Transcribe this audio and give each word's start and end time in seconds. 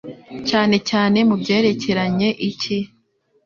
cyane 0.49 0.75
cyane 0.89 1.19
mu 1.27 1.35
byerekeranye 1.41 2.29
icyi 2.49 2.77